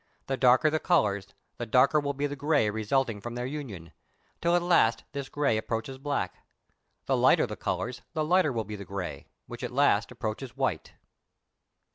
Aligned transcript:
The 0.25 0.35
darker 0.35 0.71
the 0.71 0.79
colours, 0.79 1.27
the 1.57 1.67
darker 1.67 1.99
will 1.99 2.15
be 2.15 2.25
the 2.25 2.35
grey 2.35 2.71
resulting 2.71 3.21
from 3.21 3.35
their 3.35 3.45
union, 3.45 3.91
till 4.41 4.55
at 4.55 4.63
last 4.63 5.03
this 5.11 5.29
grey 5.29 5.57
approaches 5.57 5.99
black. 5.99 6.43
The 7.05 7.15
lighter 7.15 7.45
the 7.45 7.55
colours 7.55 8.01
the 8.13 8.25
lighter 8.25 8.51
will 8.51 8.63
be 8.65 8.75
the 8.75 8.83
grey, 8.83 9.27
which 9.45 9.61
at 9.63 9.69
last 9.69 10.09
approaches 10.09 10.57
white. 10.57 10.93